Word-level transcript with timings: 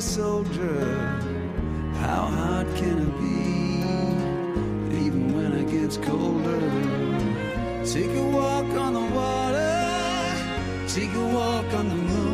Soldier? 0.00 1.18
How 2.00 2.24
hard 2.24 2.66
can 2.76 2.98
it 3.06 3.14
be, 3.20 5.04
even 5.04 5.34
when 5.34 5.52
it 5.52 5.70
gets 5.70 5.96
colder? 5.98 6.60
Take 7.84 8.16
a 8.16 8.22
walk 8.28 8.64
on 8.84 8.94
the 8.94 9.06
water, 9.14 10.86
take 10.88 11.12
a 11.14 11.26
walk 11.34 11.72
on 11.74 11.88
the 11.88 11.94
moon. 11.94 12.29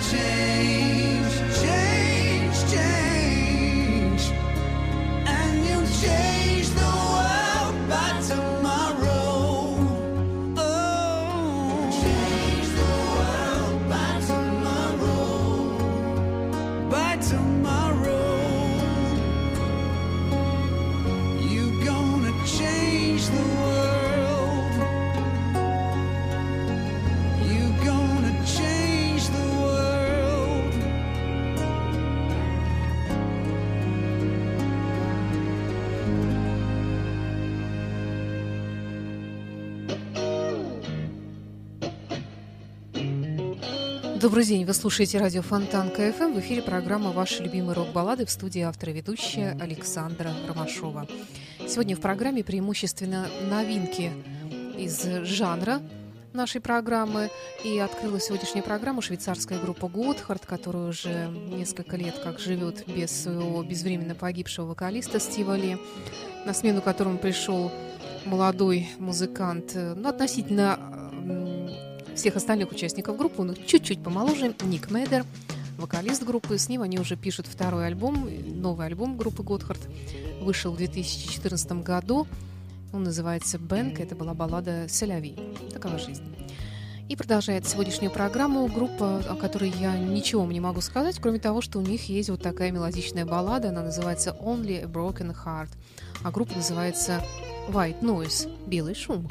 Change, 0.00 0.79
Добрый 44.20 44.44
день, 44.44 44.66
вы 44.66 44.74
слушаете 44.74 45.16
радио 45.16 45.40
Фонтанка 45.40 45.88
FM. 45.88 46.34
В 46.34 46.40
эфире 46.40 46.60
программа 46.60 47.10
«Ваши 47.10 47.42
любимые 47.42 47.74
рок-баллады» 47.74 48.26
в 48.26 48.30
студии 48.30 48.60
автор 48.60 48.85
и 48.85 48.90
ведущая 48.90 49.56
Александра 49.58 50.30
Ромашова. 50.46 51.06
Сегодня 51.66 51.96
в 51.96 52.00
программе 52.00 52.44
преимущественно 52.44 53.28
новинки 53.48 54.12
из 54.76 55.02
жанра 55.26 55.80
нашей 56.34 56.60
программы. 56.60 57.30
И 57.64 57.78
открыла 57.78 58.20
сегодняшнюю 58.20 58.62
программу 58.62 59.00
швейцарская 59.00 59.58
группа 59.58 59.88
Gotthard, 59.88 60.44
которая 60.44 60.88
уже 60.88 61.28
несколько 61.48 61.96
лет 61.96 62.18
как 62.22 62.40
живет 62.40 62.86
без 62.86 63.22
своего 63.22 63.62
безвременно 63.62 64.14
погибшего 64.14 64.66
вокалиста 64.66 65.18
Стива 65.18 65.56
Ли, 65.56 65.78
на 66.44 66.52
смену 66.52 66.82
которому 66.82 67.16
пришел 67.16 67.72
молодой 68.26 68.90
музыкант, 68.98 69.72
ну, 69.74 70.10
относительно 70.10 70.78
всех 72.14 72.36
остальных 72.36 72.70
участников 72.72 73.16
группы, 73.16 73.42
он 73.42 73.54
чуть-чуть 73.66 74.02
помоложе, 74.02 74.54
Ник 74.62 74.90
Медер. 74.90 75.24
вокалист 75.78 76.24
группы. 76.24 76.58
С 76.58 76.68
ним 76.68 76.82
они 76.82 76.98
уже 76.98 77.16
пишут 77.16 77.46
второй 77.46 77.86
альбом, 77.86 78.28
новый 78.60 78.86
альбом 78.86 79.16
группы 79.16 79.42
Готхард. 79.42 79.80
Вышел 80.40 80.72
в 80.72 80.76
2014 80.76 81.72
году. 81.82 82.26
Он 82.92 83.04
называется 83.04 83.58
«Бэнк». 83.58 84.00
Это 84.00 84.14
была 84.14 84.34
баллада 84.34 84.86
«Селяви». 84.88 85.36
Такова 85.72 85.98
жизнь. 85.98 86.24
И 87.08 87.16
продолжает 87.16 87.66
сегодняшнюю 87.66 88.12
программу 88.12 88.66
группа, 88.68 89.18
о 89.18 89.34
которой 89.34 89.72
я 89.80 89.98
ничего 89.98 90.44
не 90.46 90.60
могу 90.60 90.80
сказать, 90.80 91.18
кроме 91.20 91.40
того, 91.40 91.60
что 91.60 91.78
у 91.78 91.82
них 91.82 92.08
есть 92.08 92.30
вот 92.30 92.40
такая 92.40 92.70
мелодичная 92.70 93.26
баллада. 93.26 93.70
Она 93.70 93.82
называется 93.82 94.36
«Only 94.40 94.82
a 94.82 94.86
Broken 94.86 95.34
Heart», 95.44 95.70
а 96.22 96.30
группа 96.30 96.54
называется 96.54 97.20
«White 97.68 98.00
Noise»– 98.00 98.48
«Белый 98.66 98.94
шум». 98.94 99.28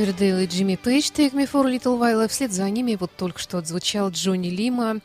Дэвид 0.00 0.16
Квердейл 0.16 0.38
и 0.38 0.46
Джимми 0.46 0.76
Пейдж 0.76 1.10
«Take 1.10 1.34
me 1.34 1.46
for 1.50 1.66
a 1.66 1.76
little 1.76 1.98
while», 1.98 2.24
а 2.24 2.28
вслед 2.28 2.52
за 2.52 2.68
ними 2.70 2.96
вот 2.98 3.10
только 3.18 3.38
что 3.38 3.58
отзвучал 3.58 4.08
Джонни 4.08 4.48
Лима. 4.48 5.00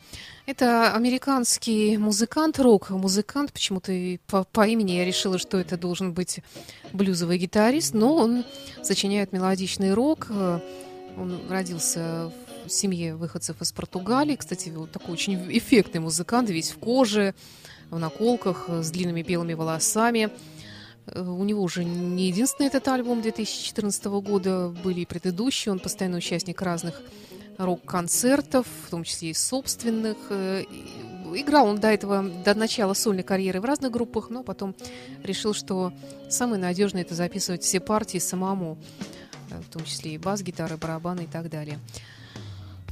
Это 0.46 0.94
американский 0.94 1.98
музыкант, 1.98 2.58
рок-музыкант, 2.58 3.52
почему-то 3.52 3.92
по, 4.26 4.44
по 4.44 4.66
имени 4.66 4.92
я 4.92 5.04
решила, 5.04 5.38
что 5.38 5.58
это 5.58 5.76
должен 5.76 6.14
быть 6.14 6.40
блюзовый 6.94 7.36
гитарист, 7.36 7.92
но 7.92 8.14
он 8.16 8.46
сочиняет 8.82 9.32
мелодичный 9.32 9.92
рок, 9.92 10.28
он 10.30 11.40
родился 11.50 12.32
в 12.64 12.70
семье 12.70 13.16
выходцев 13.16 13.60
из 13.60 13.72
Португалии, 13.72 14.36
кстати, 14.36 14.70
вот 14.70 14.92
такой 14.92 15.12
очень 15.12 15.34
эффектный 15.58 16.00
музыкант, 16.00 16.48
весь 16.48 16.70
в 16.70 16.78
коже, 16.78 17.34
в 17.90 17.98
наколках, 17.98 18.70
с 18.70 18.90
длинными 18.90 19.20
белыми 19.20 19.52
волосами. 19.52 20.30
У 21.14 21.44
него 21.44 21.62
уже 21.62 21.84
не 21.84 22.28
единственный 22.28 22.66
этот 22.66 22.88
альбом 22.88 23.22
2014 23.22 24.04
года, 24.06 24.74
были 24.82 25.00
и 25.00 25.06
предыдущие. 25.06 25.72
Он 25.72 25.78
постоянный 25.78 26.18
участник 26.18 26.60
разных 26.62 27.00
рок-концертов, 27.58 28.66
в 28.86 28.90
том 28.90 29.04
числе 29.04 29.30
и 29.30 29.34
собственных. 29.34 30.16
Играл 30.30 31.68
он 31.68 31.78
до 31.78 31.88
этого, 31.88 32.22
до 32.22 32.54
начала 32.54 32.94
сольной 32.94 33.22
карьеры 33.22 33.60
в 33.60 33.64
разных 33.64 33.92
группах, 33.92 34.30
но 34.30 34.42
потом 34.42 34.74
решил, 35.22 35.54
что 35.54 35.92
самое 36.28 36.60
надежное 36.60 37.02
это 37.02 37.14
записывать 37.14 37.62
все 37.62 37.80
партии 37.80 38.18
самому, 38.18 38.76
в 39.50 39.72
том 39.72 39.84
числе 39.84 40.14
и 40.14 40.18
бас, 40.18 40.42
гитары, 40.42 40.76
барабаны 40.76 41.22
и 41.22 41.26
так 41.26 41.48
далее. 41.48 41.78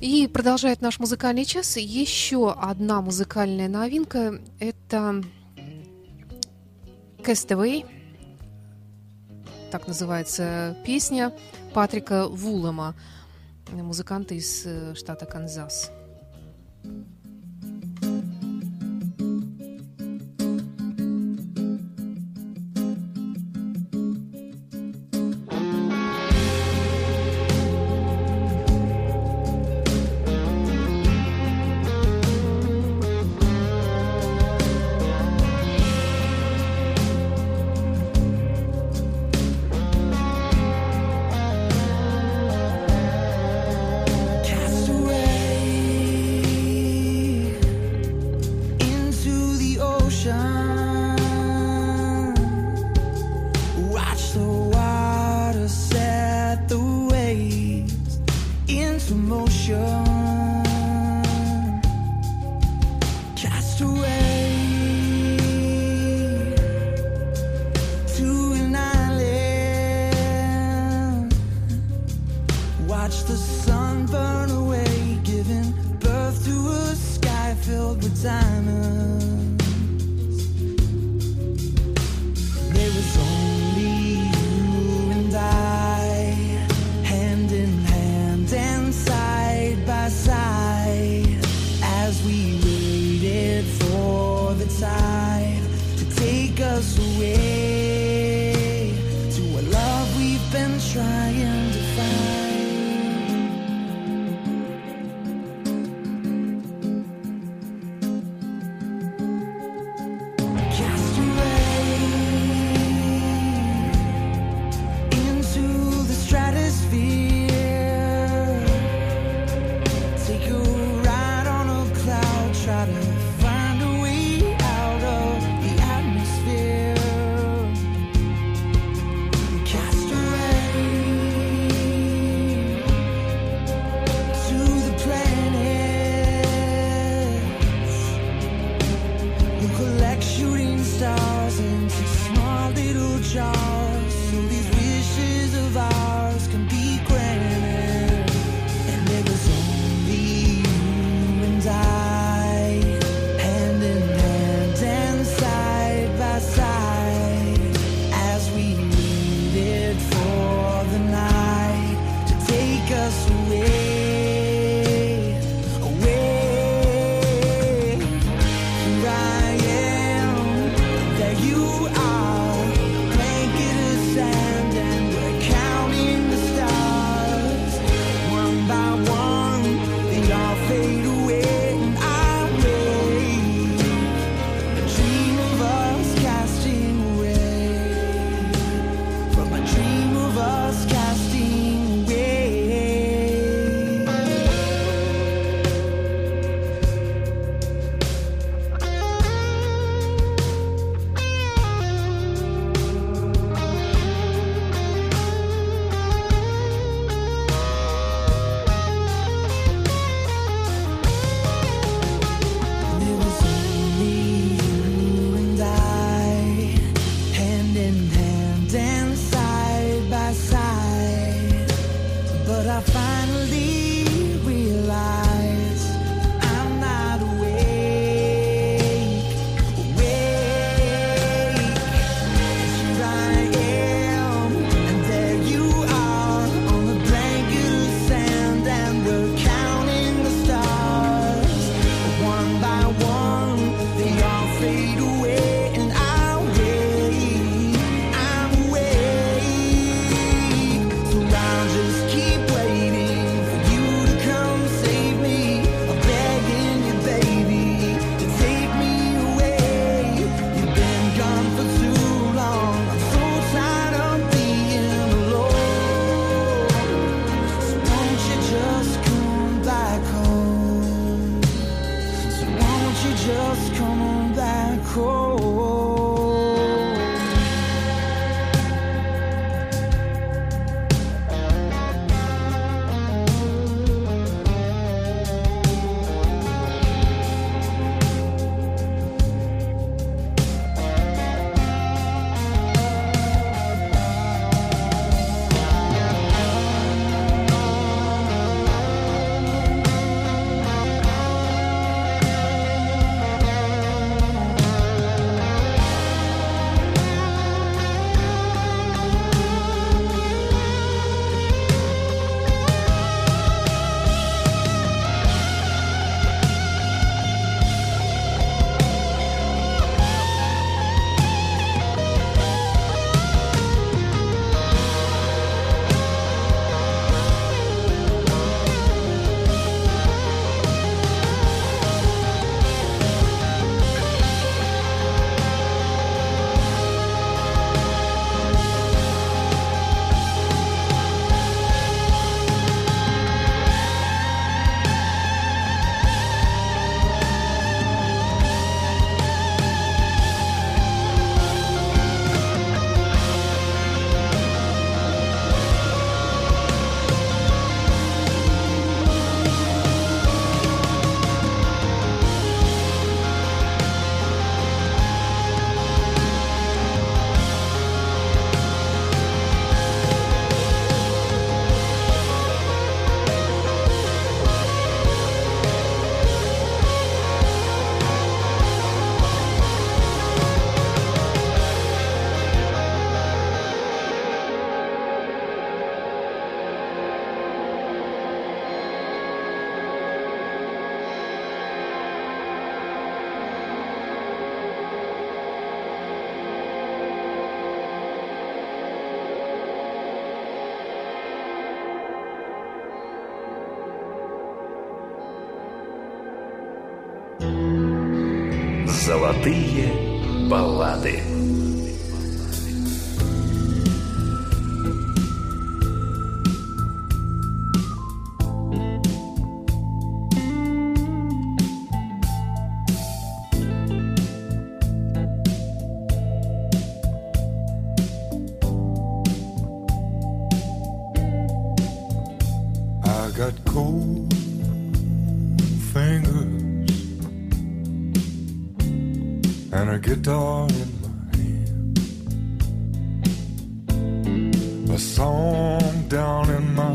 И 0.00 0.28
продолжает 0.28 0.80
наш 0.82 0.98
музыкальный 0.98 1.44
час. 1.44 1.76
Еще 1.76 2.52
одна 2.52 3.00
музыкальная 3.00 3.68
новинка– 3.68 4.40
это 4.60 5.22
Castaway, 7.18 7.86
так 9.74 9.88
называется 9.88 10.76
песня 10.86 11.32
Патрика 11.72 12.28
Вулема. 12.28 12.94
музыканта 13.72 14.34
из 14.34 14.64
э, 14.64 14.94
штата 14.94 15.26
Канзас. 15.26 15.90
Cast 16.84 16.84
away 16.84 17.13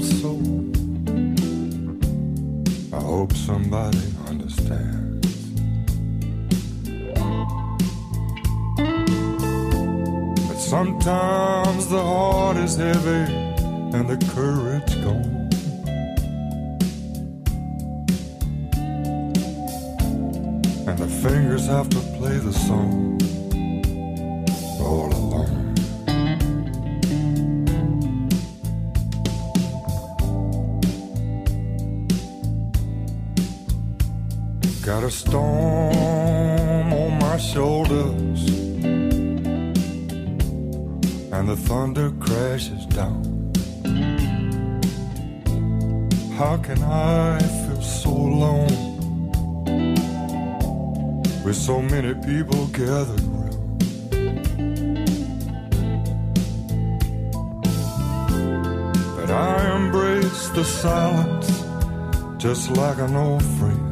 soul. 0.02 0.42
I 2.94 3.02
hope 3.02 3.34
somebody 3.34 4.02
understands. 4.28 5.28
But 10.48 10.58
sometimes 10.58 11.88
the 11.88 12.02
heart 12.02 12.58
is 12.58 12.76
heavy 12.76 13.34
and 13.96 14.08
the 14.08 14.18
courage 14.34 14.94
gone. 15.04 15.40
and 20.90 20.98
the 20.98 21.08
fingers 21.08 21.68
have 21.68 21.88
to 21.88 22.00
play 22.18 22.38
the 22.38 22.52
song 22.52 23.20
a 35.10 35.12
storm 35.12 36.94
on 36.94 37.20
my 37.20 37.38
shoulders, 37.38 38.42
and 41.36 41.50
the 41.50 41.58
thunder 41.68 42.12
crashes 42.20 42.86
down. 43.00 43.24
How 46.38 46.58
can 46.58 46.80
I 46.84 47.40
feel 47.40 47.82
so 47.82 48.12
alone? 48.12 48.78
with 51.44 51.56
so 51.56 51.82
many 51.82 52.14
people 52.30 52.68
gathered 52.68 53.26
around. 53.34 53.80
But 59.16 59.32
I 59.32 59.76
embrace 59.76 60.50
the 60.50 60.64
silence 60.64 61.50
just 62.38 62.70
like 62.78 63.00
an 63.00 63.16
old 63.16 63.44
friend. 63.58 63.89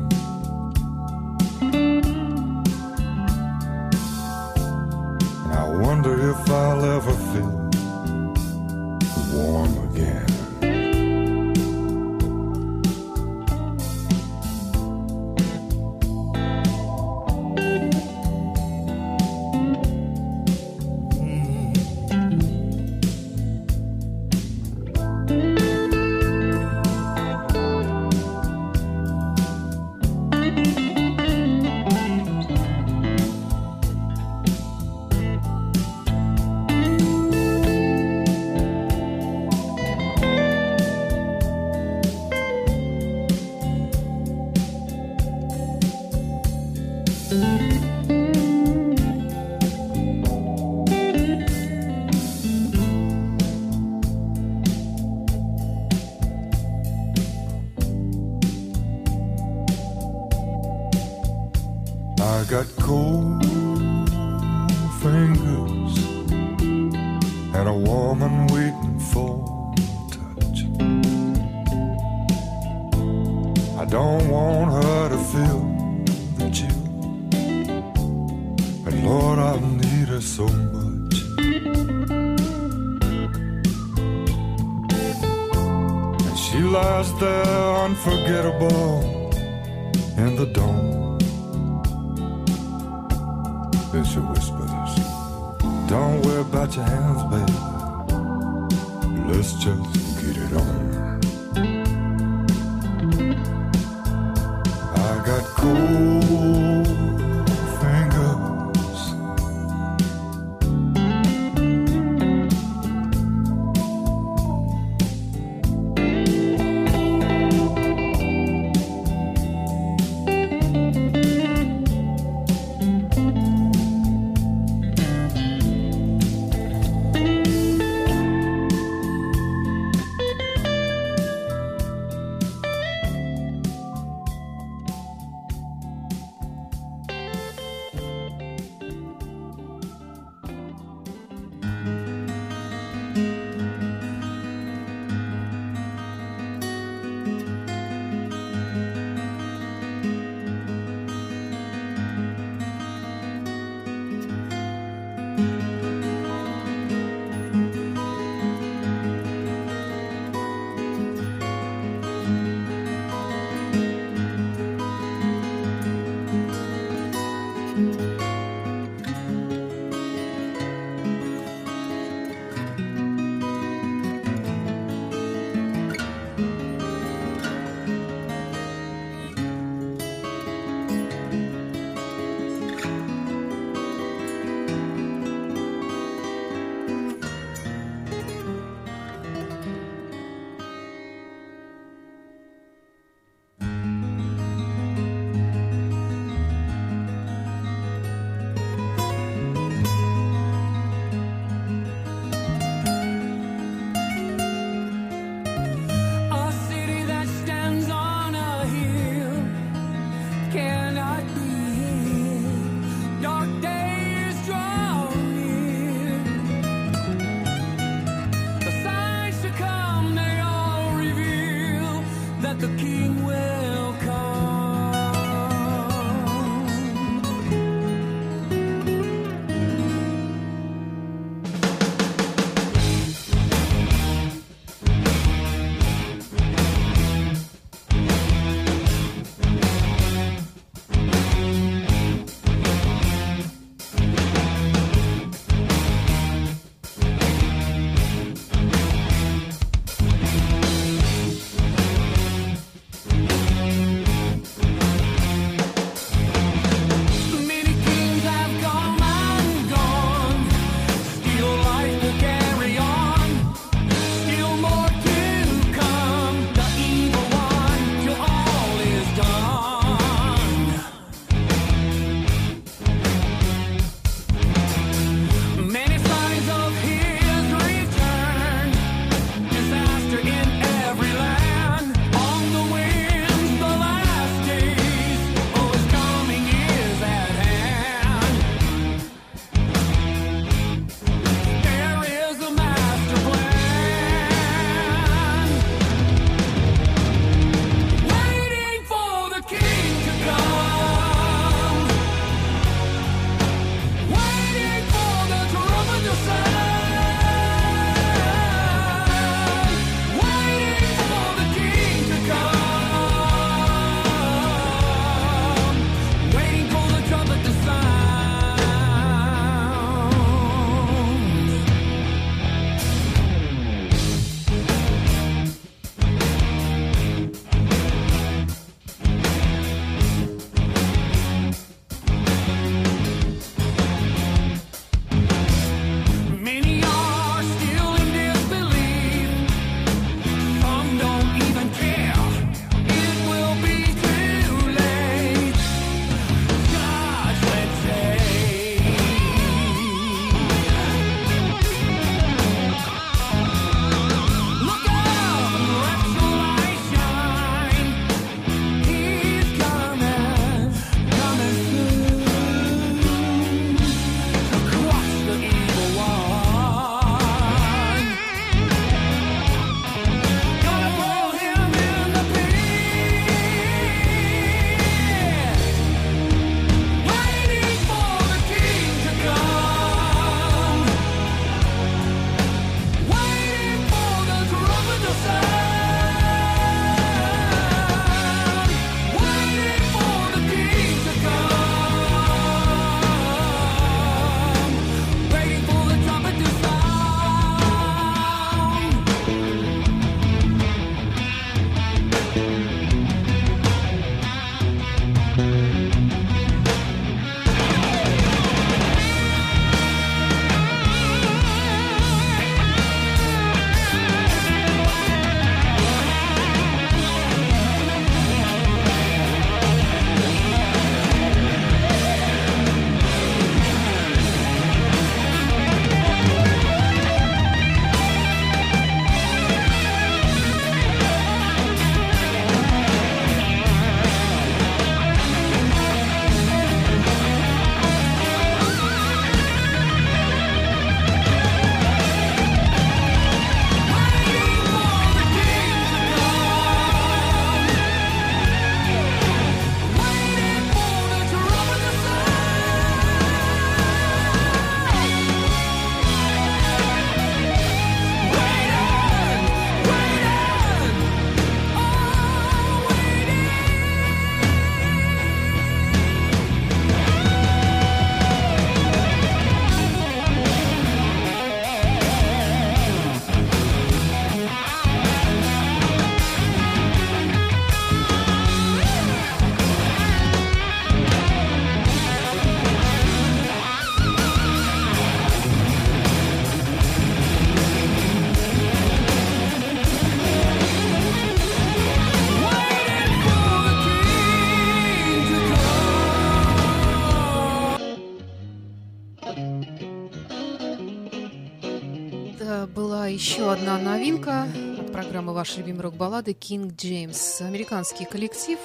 Еще 503.18 503.52
одна 503.52 503.80
новинка 503.80 504.48
от 504.80 504.92
программы 504.92 505.34
«Ваши 505.34 505.58
любимые 505.58 505.82
рок-баллады» 505.82 506.34
King 506.34 506.76
James. 506.76 507.42
Американский 507.44 508.06
коллектив, 508.06 508.60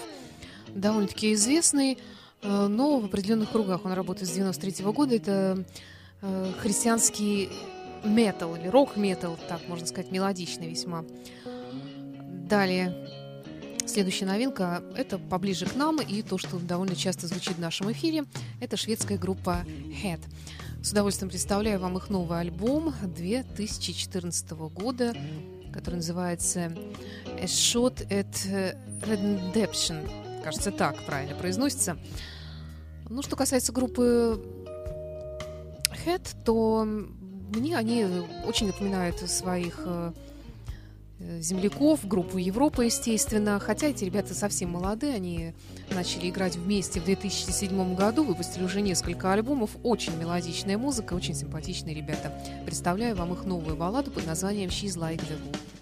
довольно-таки 0.69 1.33
известный, 1.33 1.97
э, 2.43 2.67
но 2.67 2.99
в 2.99 3.07
определенных 3.07 3.51
кругах 3.51 3.87
он 3.87 3.95
работает 3.95 4.29
с 4.29 4.33
93 4.35 4.85
года. 4.93 5.17
Это 5.17 5.65
э, 6.21 6.53
христианский 6.59 7.49
метал 8.05 8.55
или 8.55 8.69
рок-метал, 8.69 9.39
так 9.49 9.67
можно 9.69 9.87
сказать, 9.87 10.13
мелодичный 10.13 10.69
весьма. 10.69 11.07
Далее, 12.47 13.09
следующая 13.87 14.27
новинка– 14.27 14.83
это 14.99 15.17
поближе 15.17 15.65
к 15.65 15.75
нам 15.77 15.99
и 15.99 16.21
то, 16.21 16.37
что 16.37 16.59
довольно 16.59 16.95
часто 16.95 17.27
звучит 17.27 17.57
в 17.57 17.61
нашем 17.61 17.91
эфире. 17.93 18.25
Это 18.61 18.77
шведская 18.77 19.17
группа 19.17 19.65
Head. 20.05 20.21
С 20.83 20.91
удовольствием 20.91 21.31
представляю 21.31 21.79
вам 21.79 21.97
их 21.97 22.11
новый 22.11 22.41
альбом 22.41 22.93
2014 23.05 24.51
года, 24.51 25.15
который 25.73 25.97
называется 25.97 26.73
«A 27.39 27.45
Shot 27.45 28.09
at 28.09 28.77
Redemption». 29.01 30.43
Кажется, 30.43 30.73
так 30.73 30.97
правильно 31.07 31.37
произносится. 31.37 31.97
Ну, 33.09 33.23
что 33.23 33.37
касается 33.37 33.71
группы 33.71 34.43
Head, 36.05 36.35
то 36.45 36.85
мне 36.85 37.77
они 37.77 38.05
очень 38.45 38.67
напоминают 38.67 39.21
своих 39.21 39.83
э, 39.85 40.13
земляков, 41.41 42.07
группу 42.07 42.39
Европа, 42.39 42.83
естественно. 42.83 43.59
Хотя 43.59 43.89
эти 43.89 44.05
ребята 44.05 44.35
совсем 44.35 44.71
молодые, 44.71 45.15
они 45.15 45.55
начали 45.91 46.31
играть 46.31 46.57
вместе 46.57 47.01
в 47.01 47.05
2007 47.05 47.95
году, 47.95 48.25
выпустили 48.25 48.65
уже 48.65 48.81
несколько 48.81 49.33
альбомов. 49.33 49.71
Очень 49.83 50.17
мелодичная 50.17 50.79
музыка, 50.79 51.15
очень 51.15 51.35
симпатичные 51.35 51.95
ребята. 51.95 52.33
Представляю 52.65 53.17
вам 53.17 53.33
их 53.33 53.45
новую 53.45 53.77
балладу 53.77 54.11
под 54.11 54.27
названием 54.27 54.71
«She's 54.71 54.97
Like 54.99 55.21
the 55.21 55.39
Wood». 55.39 55.82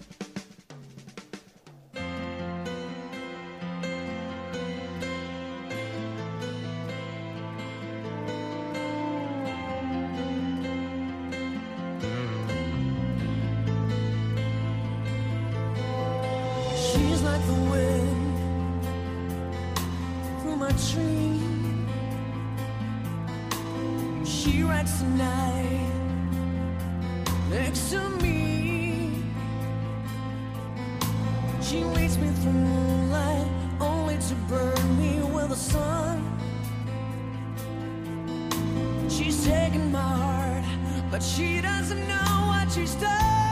She's 39.23 39.45
taken 39.45 39.91
my 39.91 39.99
heart, 39.99 40.63
but 41.11 41.21
she 41.21 41.61
doesn't 41.61 42.07
know 42.07 42.47
what 42.47 42.71
she's 42.71 42.95
done. 42.95 43.50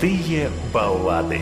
Золотые 0.00 0.48
баллады. 0.72 1.40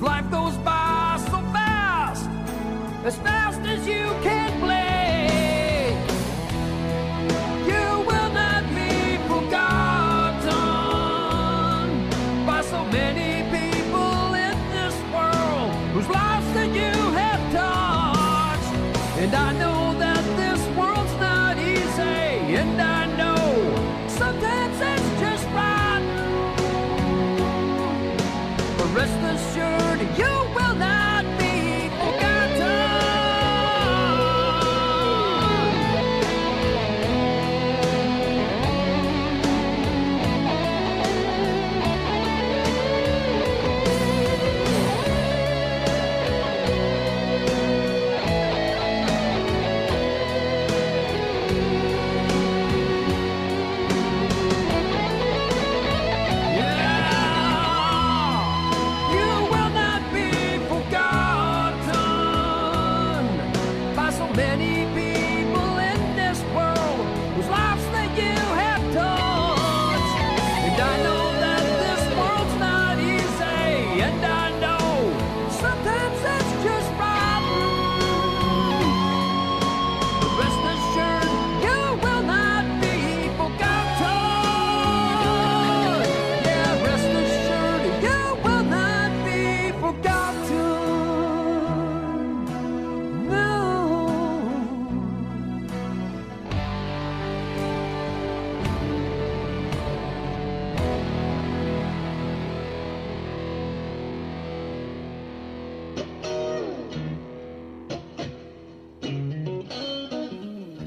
Life 0.00 0.30
goes 0.30 0.56
by 0.58 1.18
so 1.30 1.40
fast, 1.52 2.28
as 3.04 3.16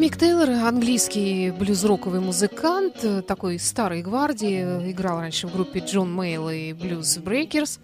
Мик 0.03 0.17
Тейлор, 0.17 0.49
английский 0.49 1.51
блюз-роковый 1.51 2.19
музыкант, 2.19 3.25
такой 3.25 3.57
старой 3.57 4.01
гвардии, 4.01 4.91
играл 4.91 5.21
раньше 5.21 5.47
в 5.47 5.53
группе 5.53 5.79
Джон 5.79 6.13
Мейолл 6.13 6.49
и 6.49 6.73
Bluesbreakers. 6.73 7.79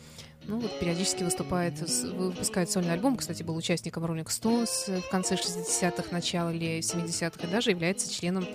Ну 0.46 0.60
вот 0.60 0.78
периодически 0.82 1.24
выступает, 1.24 1.80
выпускает 2.12 2.70
сольный 2.70 2.92
альбом. 2.92 3.16
Кстати, 3.16 3.42
был 3.42 3.56
участником 3.56 4.04
Rolling 4.04 4.26
Stones 4.26 5.00
в 5.02 5.10
конце 5.10 5.36
60-х, 5.36 6.10
начале 6.12 6.80
70-х, 6.80 7.48
и 7.48 7.50
даже 7.50 7.70
является 7.70 8.14
членом 8.14 8.46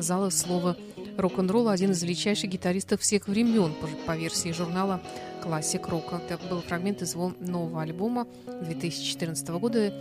зала 0.00 0.30
славы 0.30 0.76
рок-н-ролла, 1.16 1.70
один 1.70 1.92
из 1.92 2.02
величайших 2.02 2.50
гитаристов 2.50 3.02
всех 3.02 3.28
времен 3.28 3.72
по 4.04 4.16
версии 4.16 4.50
журнала 4.50 5.00
«Classic 5.40 5.86
Rock». 5.86 6.20
Это 6.28 6.44
был 6.48 6.60
фрагмент 6.60 7.02
из 7.02 7.14
его 7.14 7.32
нового 7.38 7.82
альбома 7.82 8.26
2014 8.62 9.48
года 9.50 9.94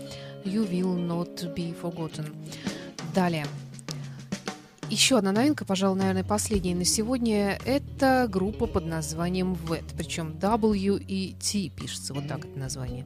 «You 0.43 0.67
Will 0.67 0.97
Not 0.97 1.53
Be 1.53 1.80
Forgotten» 1.80 2.26
далее. 3.14 3.45
Еще 4.89 5.18
одна 5.18 5.32
новинка, 5.32 5.64
пожалуй, 5.64 5.97
наверное, 5.99 6.26
последняя 6.26 6.76
на 6.76 6.84
сегодня, 6.84 7.57
это 7.66 8.28
группа 8.30 8.68
под 8.68 8.86
названием 8.86 9.53
WET, 9.53 9.86
причем 9.97 10.38
W 10.38 10.99
и 10.99 11.34
T 11.36 11.70
пишется, 11.70 12.14
вот 12.14 12.28
так 12.28 12.39
это 12.43 12.59
название. 12.59 13.05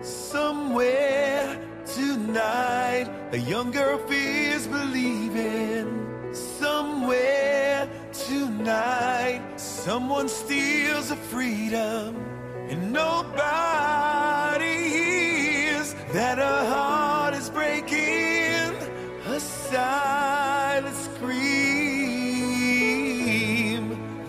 Somewhere 0.00 1.58
tonight, 1.84 3.08
a 3.32 3.38
young 3.38 3.72
girl 3.72 3.98
feels 4.08 4.31
leaving 5.02 6.34
somewhere 6.34 7.88
tonight. 8.12 9.42
Someone 9.56 10.28
steals 10.28 11.10
a 11.10 11.16
freedom, 11.16 12.16
and 12.68 12.92
nobody 12.92 14.76
hears 14.98 15.94
that 16.12 16.38
a 16.38 16.66
heart 16.72 17.34
is 17.34 17.50
breaking. 17.50 18.70
A 19.26 19.40
silent 19.40 20.96
scream. 20.96 21.42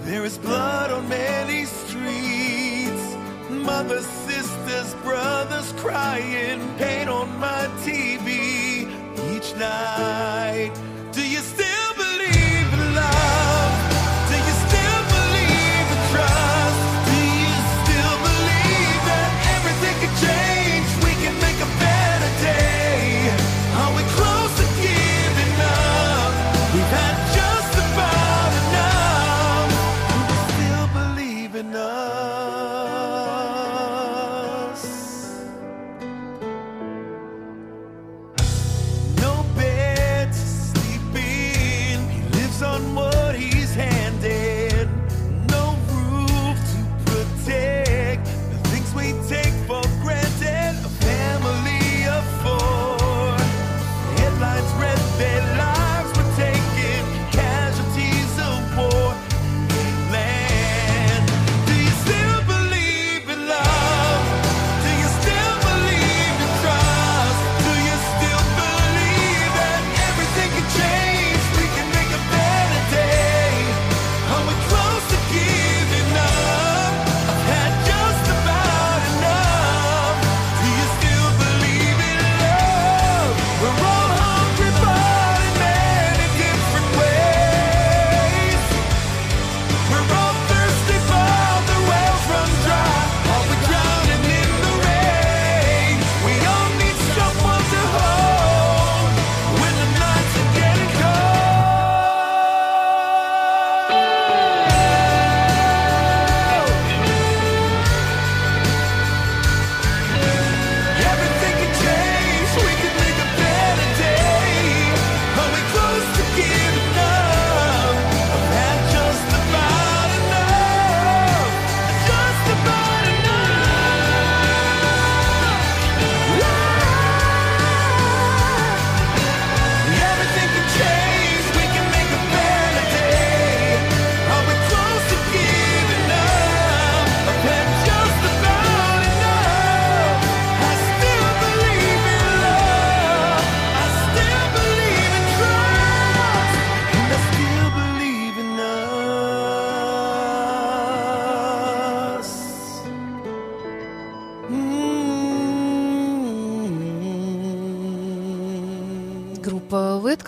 There 0.06 0.26
is 0.26 0.38
blood 0.38 0.92
on 0.92 1.08
many 1.10 1.66
streets. 1.66 3.16
Mothers, 3.50 4.08
sisters, 4.28 4.94
brothers 5.04 5.72
crying. 5.74 6.60
Pain 6.78 7.08
on 7.10 7.30
my 7.40 7.68
TV 7.86 8.62
night. 9.58 10.93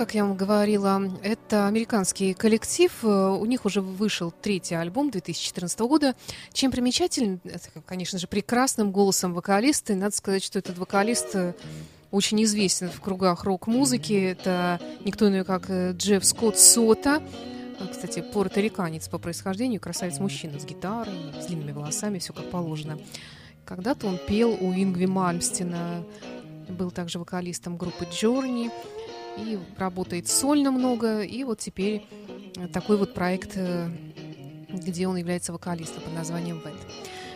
как 0.05 0.13
я 0.13 0.23
вам 0.23 0.37
говорила, 0.37 1.01
это 1.23 1.65
американский 1.65 2.35
коллектив. 2.35 2.91
Э, 3.01 3.29
у 3.29 3.43
них 3.47 3.65
уже 3.65 3.81
вышел 3.81 4.31
третий 4.31 4.75
альбом 4.75 5.09
2014 5.09 5.79
года. 5.79 6.13
Чем 6.53 6.69
примечателен? 6.69 7.39
Это, 7.43 7.69
конечно 7.87 8.19
же, 8.19 8.27
прекрасным 8.27 8.91
голосом 8.91 9.33
вокалиста. 9.33 9.93
И 9.93 9.95
надо 9.95 10.15
сказать, 10.15 10.43
что 10.43 10.59
этот 10.59 10.77
вокалист 10.77 11.29
э, 11.33 11.53
очень 12.11 12.43
известен 12.43 12.91
в 12.91 13.01
кругах 13.01 13.45
рок-музыки. 13.45 14.13
Это 14.13 14.79
никто 15.03 15.27
иной, 15.27 15.43
как 15.43 15.71
э, 15.71 15.93
Джефф 15.93 16.23
Скотт 16.23 16.59
Сота. 16.59 17.23
А, 17.79 17.87
кстати, 17.87 18.21
порториканец 18.21 19.07
по 19.07 19.17
происхождению, 19.17 19.81
красавец-мужчина 19.81 20.59
с 20.59 20.65
гитарой, 20.65 21.33
с 21.41 21.47
длинными 21.47 21.71
волосами, 21.71 22.19
все 22.19 22.31
как 22.31 22.51
положено. 22.51 22.99
Когда-то 23.65 24.05
он 24.05 24.19
пел 24.19 24.51
у 24.51 24.71
Ингви 24.71 25.07
Мальмстина, 25.07 26.05
был 26.69 26.91
также 26.91 27.19
вокалистом 27.19 27.77
группы 27.77 28.07
Джорни 28.11 28.69
и 29.37 29.59
работает 29.77 30.27
сольно 30.27 30.71
много. 30.71 31.21
И 31.21 31.43
вот 31.43 31.59
теперь 31.59 32.05
э, 32.57 32.67
такой 32.67 32.97
вот 32.97 33.13
проект, 33.13 33.51
э, 33.55 33.89
где 34.69 35.07
он 35.07 35.17
является 35.17 35.53
вокалистом 35.53 36.03
под 36.03 36.13
названием 36.13 36.57
«Вет». 36.57 36.75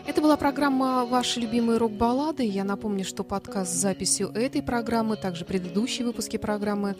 Это 0.05 0.21
была 0.21 0.37
программа 0.37 1.05
«Ваши 1.05 1.39
любимые 1.39 1.77
рок-баллады». 1.77 2.43
Я 2.43 2.63
напомню, 2.63 3.05
что 3.05 3.23
подкаст 3.23 3.71
с 3.71 3.75
записью 3.75 4.29
этой 4.29 4.63
программы, 4.63 5.17
также 5.17 5.45
предыдущие 5.45 6.05
выпуски 6.05 6.37
программы 6.37 6.95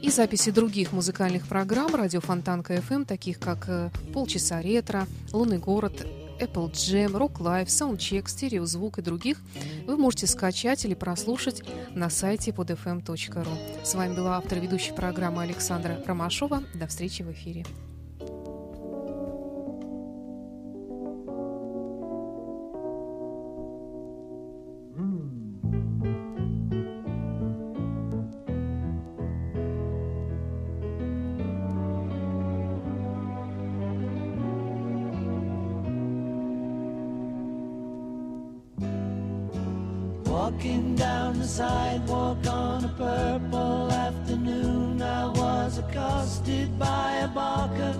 и 0.00 0.10
записи 0.10 0.50
других 0.50 0.92
музыкальных 0.92 1.46
программ 1.46 1.94
радио 1.94 2.20
Фонтанка 2.20 2.76
FM, 2.76 3.04
таких 3.04 3.38
как 3.38 3.68
э, 3.68 3.90
«Полчаса 4.12 4.62
ретро», 4.62 5.06
«Лунный 5.32 5.58
город», 5.58 6.06
Apple 6.40 6.70
Jam, 6.72 7.12
Rock 7.12 7.38
Live, 7.38 7.66
Soundcheck, 7.66 8.28
Стереозвук 8.28 8.98
и 8.98 9.02
других 9.02 9.38
вы 9.86 9.96
можете 9.96 10.26
скачать 10.26 10.84
или 10.84 10.94
прослушать 10.94 11.62
на 11.94 12.10
сайте 12.10 12.50
podfm.ru. 12.50 13.84
С 13.84 13.94
вами 13.94 14.14
была 14.14 14.36
автор 14.36 14.58
ведущей 14.58 14.92
программы 14.92 15.42
Александра 15.42 16.02
Ромашова. 16.06 16.62
До 16.74 16.86
встречи 16.86 17.22
в 17.22 17.32
эфире. 17.32 17.64
Walking 40.50 40.94
down 40.94 41.38
the 41.38 41.46
sidewalk 41.46 42.38
on 42.46 42.82
a 42.82 42.88
purple 42.96 43.92
afternoon, 43.92 45.02
I 45.02 45.26
was 45.26 45.76
accosted 45.76 46.78
by 46.78 47.16
a 47.16 47.28
barker 47.28 47.94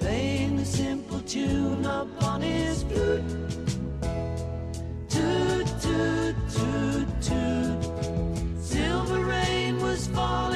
playing 0.00 0.58
a 0.58 0.64
simple 0.64 1.20
tune 1.20 1.86
upon 1.86 2.42
his 2.42 2.82
flute. 2.82 3.22
Toot, 5.08 5.68
toot, 5.80 6.36
toot, 6.56 7.08
toot. 7.22 8.60
Silver 8.60 9.24
rain 9.24 9.80
was 9.80 10.08
falling 10.08 10.55